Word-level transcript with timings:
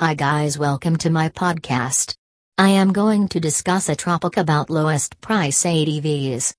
Hi 0.00 0.14
guys, 0.14 0.56
welcome 0.56 0.94
to 0.98 1.10
my 1.10 1.28
podcast. 1.28 2.14
I 2.56 2.68
am 2.68 2.92
going 2.92 3.26
to 3.30 3.40
discuss 3.40 3.88
a 3.88 3.96
topic 3.96 4.36
about 4.36 4.70
lowest 4.70 5.20
price 5.20 5.64
ATVs. 5.64 6.54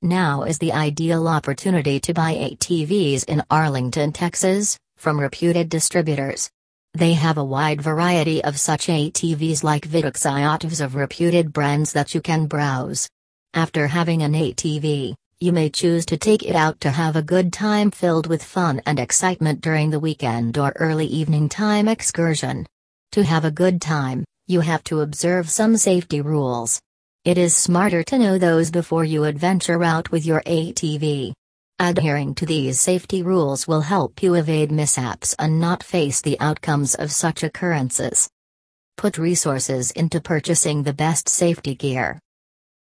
Now 0.00 0.44
is 0.44 0.58
the 0.58 0.72
ideal 0.72 1.26
opportunity 1.26 1.98
to 1.98 2.14
buy 2.14 2.34
ATVs 2.34 3.24
in 3.24 3.42
Arlington, 3.50 4.12
Texas, 4.12 4.78
from 4.96 5.18
reputed 5.18 5.68
distributors. 5.68 6.50
They 6.94 7.14
have 7.14 7.36
a 7.36 7.42
wide 7.44 7.82
variety 7.82 8.44
of 8.44 8.60
such 8.60 8.86
ATVs 8.86 9.64
like 9.64 9.88
Vitacci 9.88 10.80
of 10.80 10.94
reputed 10.94 11.52
brands 11.52 11.94
that 11.94 12.14
you 12.14 12.20
can 12.20 12.46
browse. 12.46 13.08
After 13.54 13.88
having 13.88 14.22
an 14.22 14.34
ATV, 14.34 15.16
you 15.40 15.52
may 15.52 15.70
choose 15.70 16.04
to 16.04 16.16
take 16.16 16.42
it 16.42 16.56
out 16.56 16.80
to 16.80 16.90
have 16.90 17.14
a 17.14 17.22
good 17.22 17.52
time 17.52 17.92
filled 17.92 18.26
with 18.26 18.42
fun 18.42 18.82
and 18.86 18.98
excitement 18.98 19.60
during 19.60 19.88
the 19.88 20.00
weekend 20.00 20.58
or 20.58 20.72
early 20.76 21.06
evening 21.06 21.48
time 21.48 21.86
excursion. 21.86 22.66
To 23.12 23.22
have 23.22 23.44
a 23.44 23.50
good 23.52 23.80
time, 23.80 24.24
you 24.48 24.60
have 24.60 24.82
to 24.84 25.02
observe 25.02 25.48
some 25.48 25.76
safety 25.76 26.20
rules. 26.20 26.80
It 27.24 27.38
is 27.38 27.54
smarter 27.54 28.02
to 28.02 28.18
know 28.18 28.36
those 28.36 28.72
before 28.72 29.04
you 29.04 29.24
adventure 29.24 29.84
out 29.84 30.10
with 30.10 30.26
your 30.26 30.42
ATV. 30.42 31.32
Adhering 31.78 32.34
to 32.34 32.44
these 32.44 32.80
safety 32.80 33.22
rules 33.22 33.68
will 33.68 33.82
help 33.82 34.20
you 34.20 34.34
evade 34.34 34.72
mishaps 34.72 35.36
and 35.38 35.60
not 35.60 35.84
face 35.84 36.20
the 36.20 36.40
outcomes 36.40 36.96
of 36.96 37.12
such 37.12 37.44
occurrences. 37.44 38.28
Put 38.96 39.18
resources 39.18 39.92
into 39.92 40.20
purchasing 40.20 40.82
the 40.82 40.92
best 40.92 41.28
safety 41.28 41.76
gear. 41.76 42.18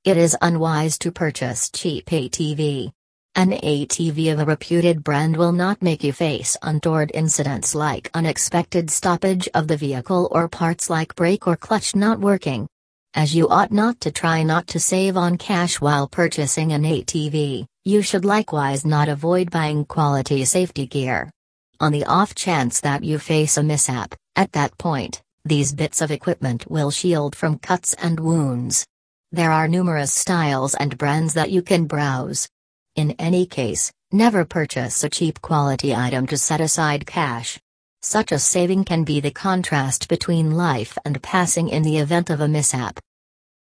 It 0.06 0.18
is 0.18 0.36
unwise 0.42 0.98
to 0.98 1.14
purchase 1.14 1.70
cheap 1.70 2.08
ATV. 2.08 2.92
An 3.36 3.52
ATV 3.52 4.34
of 4.34 4.40
a 4.40 4.46
reputed 4.46 5.02
brand 5.02 5.38
will 5.38 5.54
not 5.54 5.82
make 5.82 6.04
you 6.04 6.12
face 6.12 6.58
untoward 6.62 7.10
incidents 7.14 7.74
like 7.74 8.12
unexpected 8.14 8.92
stoppage 8.92 9.48
of 9.54 9.70
the 9.70 9.78
vehicle 9.78 10.28
or 10.32 10.50
parts 10.50 10.90
like 10.90 11.16
brake 11.16 11.48
or 11.48 11.56
clutch 11.56 11.96
not 11.96 12.20
working. 12.20 12.68
As 13.14 13.34
you 13.34 13.48
ought 13.48 13.72
not 13.72 14.02
to 14.02 14.12
try 14.12 14.44
not 14.44 14.68
to 14.68 14.80
save 14.82 15.16
on 15.16 15.38
cash 15.38 15.80
while 15.80 16.10
purchasing 16.10 16.73
an 16.73 16.84
ATV, 16.84 17.66
you 17.86 18.02
should 18.02 18.26
likewise 18.26 18.86
not 18.86 19.08
avoid 19.08 19.52
buying 19.52 19.86
quality 19.86 20.44
safety 20.44 20.86
gear. 20.86 21.32
On 21.80 21.94
the 21.94 22.04
off 22.04 22.36
chance 22.36 22.82
that 22.82 23.06
you 23.06 23.20
face 23.20 23.56
a 23.56 23.64
mishap, 23.64 24.16
at 24.36 24.52
that 24.52 24.78
point, 24.78 25.22
these 25.45 25.73
bits 25.73 26.02
of 26.02 26.12
equipment 26.12 26.70
will 26.70 26.92
shield 26.92 27.38
from 27.38 27.58
cuts 27.58 27.94
and 27.94 28.20
wounds. 28.20 28.86
There 29.34 29.52
are 29.52 29.67
numerous 29.67 30.14
styles 30.14 30.76
and 30.76 30.95
brands 30.95 31.34
that 31.34 31.50
you 31.50 31.64
can 31.64 31.88
browse. 31.88 32.48
In 32.95 33.16
any 33.17 33.48
case, 33.48 33.92
never 34.12 34.45
purchase 34.45 35.03
a 35.03 35.09
cheap 35.09 35.42
quality 35.42 35.95
item 35.95 36.28
to 36.28 36.38
set 36.38 36.62
aside 36.62 37.08
cash. 37.08 37.59
Such 38.04 38.31
a 38.31 38.38
saving 38.38 38.84
can 38.84 39.04
be 39.04 39.22
the 39.22 39.31
contrast 39.31 40.08
between 40.08 40.52
life 40.52 41.00
and 41.04 41.20
passing 41.23 41.70
in 41.70 41.81
the 41.81 41.98
event 41.98 42.30
of 42.30 42.42
a 42.42 42.48
mishap. 42.48 43.00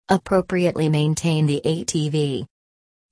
Appropriately 0.09 0.89
maintain 0.89 1.45
the 1.45 1.61
ATV. 1.63 2.45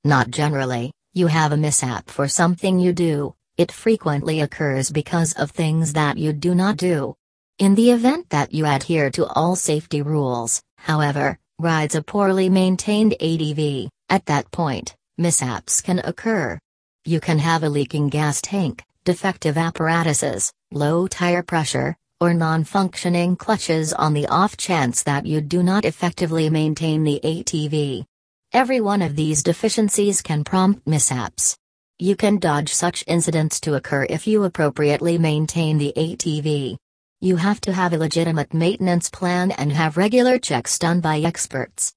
Not 0.03 0.29
generally, 0.29 0.91
you 1.13 1.27
have 1.27 1.53
a 1.53 1.57
mishap 1.57 2.09
for 2.09 2.27
something 2.27 2.77
you 2.77 2.91
do, 2.91 3.35
it 3.55 3.71
frequently 3.71 4.41
occurs 4.41 4.89
because 4.89 5.31
of 5.35 5.51
things 5.51 5.93
that 5.93 6.17
you 6.17 6.33
do 6.33 6.53
not 6.53 6.75
do. 6.75 7.15
In 7.57 7.75
the 7.75 7.91
event 7.91 8.31
that 8.31 8.53
you 8.53 8.65
adhere 8.65 9.09
to 9.11 9.27
all 9.27 9.55
safety 9.55 10.01
rules, 10.01 10.61
however, 10.77 11.39
rides 11.59 11.95
a 11.95 12.01
poorly 12.01 12.49
maintained 12.49 13.15
ATV, 13.19 13.89
at 14.09 14.25
that 14.25 14.49
point, 14.51 14.95
mishaps 15.17 15.81
can 15.81 15.99
occur. 15.99 16.57
You 17.05 17.19
can 17.19 17.37
have 17.39 17.63
a 17.63 17.69
leaking 17.69 18.09
gas 18.09 18.41
tank, 18.41 18.83
defective 19.03 19.57
apparatuses, 19.57 20.51
low 20.71 21.07
tire 21.07 21.43
pressure, 21.43 21.95
or 22.21 22.33
non 22.33 22.63
functioning 22.63 23.35
clutches 23.35 23.93
on 23.93 24.13
the 24.13 24.27
off 24.27 24.57
chance 24.57 25.03
that 25.03 25.25
you 25.25 25.41
do 25.41 25.61
not 25.61 25.85
effectively 25.85 26.49
maintain 26.49 27.03
the 27.03 27.19
ATV. 27.23 28.05
Every 28.53 28.81
one 28.81 29.01
of 29.01 29.15
these 29.15 29.43
deficiencies 29.43 30.21
can 30.21 30.43
prompt 30.43 30.87
mishaps. 30.87 31.57
You 31.99 32.15
can 32.15 32.39
dodge 32.39 32.73
such 32.73 33.03
incidents 33.07 33.59
to 33.61 33.75
occur 33.75 34.07
if 34.09 34.25
you 34.25 34.43
appropriately 34.43 35.17
maintain 35.17 35.77
the 35.77 35.93
ATV. 35.95 36.77
You 37.21 37.35
have 37.35 37.59
to 37.61 37.73
have 37.73 37.91
a 37.91 37.97
legitimate 37.97 38.53
maintenance 38.53 39.09
plan 39.09 39.51
and 39.51 39.73
have 39.73 39.97
regular 39.97 40.39
checks 40.39 40.79
done 40.79 41.01
by 41.01 41.19
experts. 41.19 41.93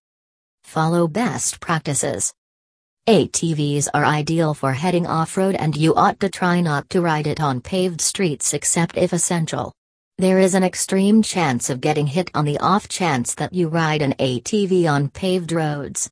Follow 0.64 1.06
best 1.06 1.60
practices. 1.60 2.34
ATVs 3.08 3.86
are 3.94 4.04
ideal 4.04 4.52
for 4.52 4.72
heading 4.72 5.06
off 5.06 5.36
road 5.36 5.54
and 5.54 5.76
you 5.76 5.94
ought 5.94 6.18
to 6.18 6.28
try 6.28 6.60
not 6.60 6.90
to 6.90 7.00
ride 7.00 7.28
it 7.28 7.40
on 7.40 7.60
paved 7.60 8.00
streets 8.00 8.52
except 8.52 8.96
if 8.96 9.12
essential. 9.12 9.72
There 10.18 10.40
is 10.40 10.54
an 10.54 10.64
extreme 10.64 11.22
chance 11.22 11.70
of 11.70 11.80
getting 11.80 12.08
hit 12.08 12.28
on 12.34 12.44
the 12.44 12.58
off 12.58 12.88
chance 12.88 13.36
that 13.36 13.52
you 13.52 13.68
ride 13.68 14.02
an 14.02 14.14
ATV 14.14 14.90
on 14.90 15.08
paved 15.08 15.52
roads. 15.52 16.10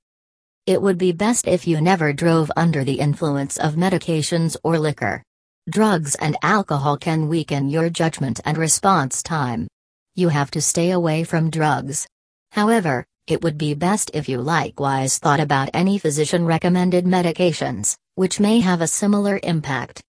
It 0.67 0.81
would 0.81 0.99
be 0.99 1.11
best 1.11 1.49
if 1.49 1.67
you 1.67 1.81
never 1.81 2.13
drove 2.13 2.53
under 2.57 2.85
the 2.85 3.01
influence 3.01 3.57
of 3.57 3.75
medications 3.75 4.57
or 4.63 4.79
liquor. 4.79 5.25
Drugs 5.71 6.17
and 6.17 6.37
alcohol 6.43 6.97
can 6.97 7.29
weaken 7.29 7.69
your 7.69 7.91
judgment 7.91 8.41
and 8.45 8.59
response 8.59 9.23
time. 9.23 9.69
You 10.17 10.29
have 10.29 10.51
to 10.51 10.61
stay 10.61 10.91
away 10.91 11.23
from 11.23 11.49
drugs. 11.49 12.09
However, 12.51 13.07
it 13.29 13.41
would 13.43 13.57
be 13.57 13.75
best 13.75 14.11
if 14.13 14.29
you 14.29 14.41
likewise 14.41 15.19
thought 15.19 15.39
about 15.39 15.71
any 15.73 15.97
physician 15.97 16.45
recommended 16.45 17.05
medications, 17.05 17.97
which 18.17 18.41
may 18.41 18.59
have 18.59 18.81
a 18.81 18.89
similar 18.89 19.39
impact. 19.45 20.03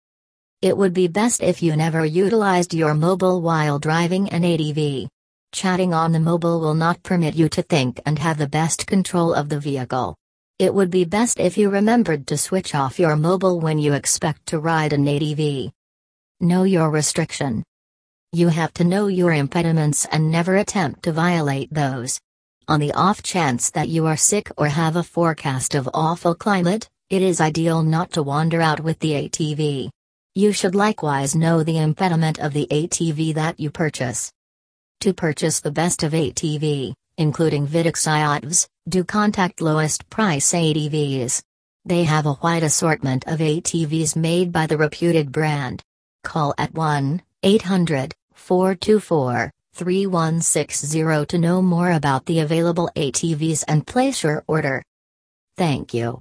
It 0.63 0.75
would 0.75 0.93
be 0.93 1.07
best 1.07 1.43
if 1.43 1.61
you 1.61 1.75
never 1.75 2.03
utilized 2.03 2.73
your 2.73 2.95
mobile 2.95 3.39
while 3.39 3.77
driving 3.77 4.29
an 4.29 4.41
ATV. 4.41 5.09
Chatting 5.51 5.93
on 5.93 6.11
the 6.11 6.19
mobile 6.19 6.59
will 6.59 6.73
not 6.73 7.03
permit 7.03 7.35
you 7.35 7.49
to 7.49 7.61
think 7.61 8.01
and 8.07 8.17
have 8.17 8.39
the 8.39 8.47
best 8.47 8.87
control 8.87 9.31
of 9.35 9.49
the 9.49 9.59
vehicle. 9.59 10.15
It 10.61 10.75
would 10.75 10.91
be 10.91 11.05
best 11.05 11.39
if 11.39 11.57
you 11.57 11.71
remembered 11.71 12.27
to 12.27 12.37
switch 12.37 12.75
off 12.75 12.99
your 12.99 13.15
mobile 13.15 13.59
when 13.59 13.79
you 13.79 13.93
expect 13.93 14.45
to 14.49 14.59
ride 14.59 14.93
an 14.93 15.05
ATV. 15.05 15.71
Know 16.39 16.65
your 16.65 16.91
restriction. 16.91 17.63
You 18.31 18.49
have 18.49 18.71
to 18.75 18.83
know 18.83 19.07
your 19.07 19.33
impediments 19.33 20.05
and 20.11 20.29
never 20.29 20.57
attempt 20.57 21.01
to 21.01 21.13
violate 21.13 21.73
those. 21.73 22.19
On 22.67 22.79
the 22.79 22.91
off 22.91 23.23
chance 23.23 23.71
that 23.71 23.89
you 23.89 24.05
are 24.05 24.15
sick 24.15 24.51
or 24.55 24.67
have 24.67 24.97
a 24.97 25.01
forecast 25.01 25.73
of 25.73 25.89
awful 25.95 26.35
climate, 26.35 26.87
it 27.09 27.23
is 27.23 27.41
ideal 27.41 27.81
not 27.81 28.11
to 28.11 28.21
wander 28.21 28.61
out 28.61 28.81
with 28.81 28.99
the 28.99 29.13
ATV. 29.13 29.89
You 30.35 30.51
should 30.51 30.75
likewise 30.75 31.33
know 31.33 31.63
the 31.63 31.79
impediment 31.79 32.37
of 32.37 32.53
the 32.53 32.67
ATV 32.69 33.33
that 33.33 33.59
you 33.59 33.71
purchase. 33.71 34.31
To 34.99 35.11
purchase 35.11 35.59
the 35.59 35.71
best 35.71 36.03
of 36.03 36.11
ATV, 36.11 36.93
including 37.21 37.67
Vitacci 37.67 38.67
do 38.89 39.03
contact 39.03 39.61
lowest 39.61 40.09
price 40.09 40.51
ATVs. 40.53 41.43
They 41.85 42.03
have 42.03 42.25
a 42.25 42.37
wide 42.41 42.63
assortment 42.63 43.25
of 43.27 43.39
ATVs 43.39 44.15
made 44.15 44.51
by 44.51 44.65
the 44.65 44.77
reputed 44.77 45.31
brand. 45.31 45.83
Call 46.23 46.53
at 46.57 46.73
1 46.73 47.21
800 47.43 48.15
424 48.33 49.51
3160 49.73 51.25
to 51.27 51.37
know 51.37 51.61
more 51.61 51.91
about 51.91 52.25
the 52.25 52.39
available 52.39 52.89
ATVs 52.95 53.63
and 53.67 53.85
place 53.85 54.23
your 54.23 54.43
order. 54.47 54.83
Thank 55.55 55.93
you. 55.93 56.19